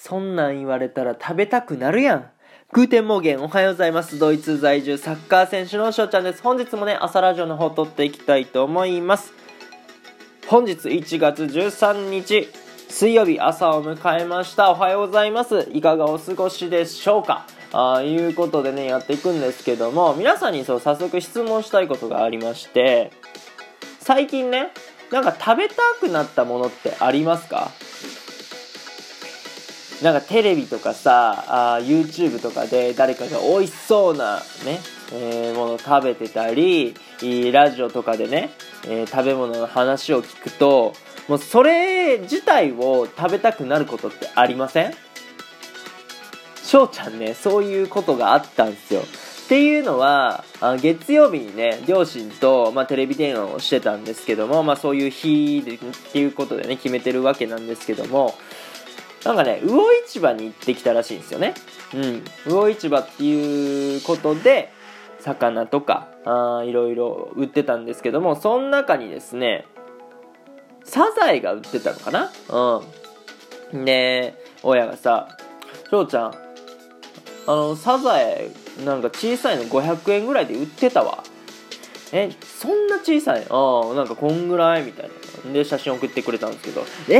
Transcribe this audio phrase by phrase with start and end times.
[0.00, 2.30] そんなん言われたら食べたくなるやん。
[2.72, 4.16] Guten Morgen おはようございます。
[4.16, 6.40] ドイツ在住サッカー選手の翔ちゃんです。
[6.40, 9.32] 本日もね、朝ラジオの方録っていきたいと思います。
[10.46, 12.48] 本日1月13日、
[12.88, 14.70] 水曜日朝を迎えました。
[14.70, 15.68] おはようございます。
[15.72, 17.44] いかがお過ごしでしょうか？
[17.72, 23.10] ということでね、やっていくんですけども、皆さんにそう早速質問したいことがありまして、
[23.98, 24.70] 最近ね、
[25.10, 27.72] なんか食べたくなったものってありますか？
[30.02, 34.80] なんかテレビとかさあ YouTube とかで誰かが美味しそうなね、
[35.12, 36.94] えー、もの食べてたり
[37.52, 38.50] ラジオとかでね、
[38.86, 40.92] えー、食べ物の話を聞くと
[41.26, 44.94] もうそれ自体を食べたくなることってありません？
[46.62, 49.00] 翔ちゃんねそういうことがあったんですよ。
[49.00, 58.34] っていうのはあ月曜日にね両親と、まあ、テレビ電話をしてたんですけども、まあ、そういう日っていうことでね決めてるわけなんですけども
[59.24, 61.54] なんかね、魚市場に行ってきたらしいんですよね。
[61.94, 62.24] うん。
[62.46, 64.72] 魚市場っていうことで、
[65.20, 69.66] 魚とか、あいろいろ売ってたんですけども、その中にですね、
[70.84, 72.30] サザエが売ってたのかな？
[73.72, 73.84] うん。
[73.84, 75.36] で、親がさ、
[75.90, 76.34] 翔ちゃん、
[77.46, 78.50] あの、サザエ、
[78.84, 81.24] なんか小さいの500円ぐらいで売ってたわ。
[82.12, 83.46] え、そんな小さい？
[83.50, 84.84] ああ、なんかこんぐらい？
[84.84, 85.10] みたい
[85.44, 85.52] な。
[85.52, 87.18] で、写真送ってくれたんですけど、え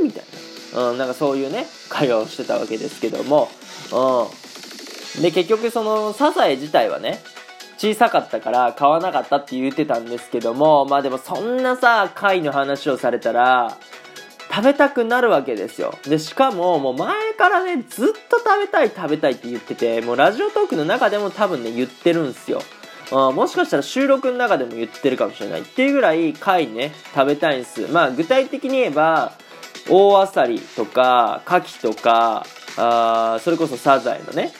[0.00, 0.49] ーみたいな。
[0.74, 3.48] うん、なんかそういうね会話をしてたわけですけども、
[3.92, 7.18] うん、で結局そのサザエ自体はね
[7.76, 13.78] 小さかったから買わなかったって言ってたんですけどもまあでもそんなさ貝の話をされたら
[14.50, 15.94] 食べたくなるわけですよ。
[16.04, 22.60] でしかももう前からねずっと食べたい食べたいって言っててもうラジオトークの中でも多分ね言ってるんですよ。
[23.12, 27.86] あもしかしたら収録の中でも言ってるかもしれないっていうぐらい貝ね食べたいんです。
[27.92, 29.32] まあ具体的に言えば
[29.88, 34.52] 大あさりとか牡蠣とかあそれこそサザエのね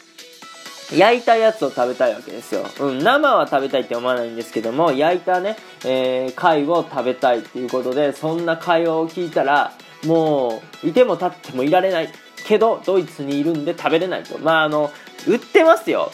[0.92, 9.72] 焼いたやつを食べたいわけですよ、うん、生は食べたいって思わないんですけども焼いたね、えー、貝を食べたいっていうことでそんな会話を聞いたら
[10.04, 12.08] もういても立ってもいられない
[12.46, 14.38] けどドイツにいるんで食べれないと。
[14.38, 14.90] まああの
[15.26, 16.10] 売ってますよ。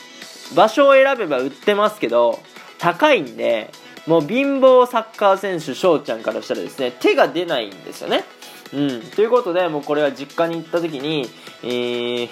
[0.55, 2.41] 場所を選べば売ってますけど
[2.79, 3.71] 高いんで
[4.07, 8.25] もう貧乏サッカー選手翔ちゃんからしたらですね手が出ないんですよね。
[8.73, 11.29] うん、ということでもうこれは実家に行った時に、
[11.63, 12.29] えー、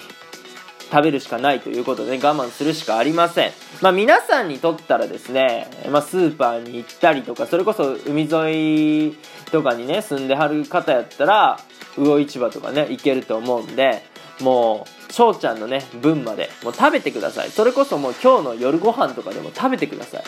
[0.91, 3.51] 食べるしかないということで、我慢するしかありません。
[3.81, 9.17] まあ皆さんにとったらですね、まあスーパーに行ったりとか、それこそ海沿い
[9.51, 11.59] とかにね、住んではる方やったら、
[11.95, 14.03] 魚市場とかね、行けると思うんで、
[14.41, 17.49] もう、翔ちゃんのね、分まで、もう食べてください。
[17.49, 20.23] それこそもう今日の夜ご飯とかでも食べてください。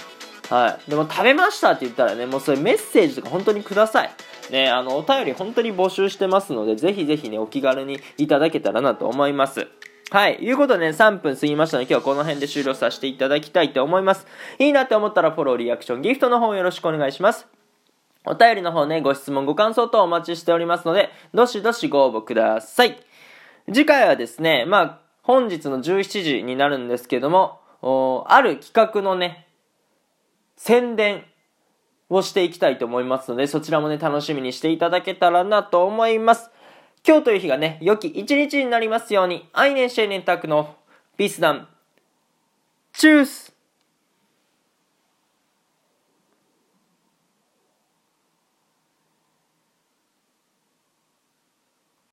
[0.50, 0.90] はい。
[0.90, 4.12] でも食べましたって言ったらね、もうそれメッセージとか本当にください。
[4.52, 9.68] ね、あの、お便り本当に募集してますので、ぜひぜひね、お気軽にいただけたらなと思います。
[10.09, 10.35] はい。
[10.35, 14.25] いうことで、ね、3分過ぎましたので、今日はこの辺で終了させていただきたいと思います。
[14.58, 17.47] いいなって思ったら、フォロー、リアクション、ギフトの方よろしくお願いします。
[18.25, 22.97] お便りの方ね、ご質問、ご感想等お待ちしておりますので、どしどしご応募ください。
[23.68, 27.59] 次回はですね、まあ、本日の17時になるんですけども、
[28.28, 29.47] ある企画のね、
[30.56, 31.25] 宣伝
[32.09, 36.50] をしていきたいと思いますので、そちらもね、楽しみにしていただけたらなと思います。
[37.06, 40.75] 今日という日がね、良き一日になりますように、アイネンシェーネンタクの
[41.17, 41.67] ピース団。
[42.94, 43.56] チュース